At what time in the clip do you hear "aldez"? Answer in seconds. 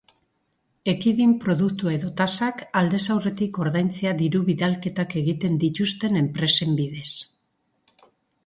2.81-3.01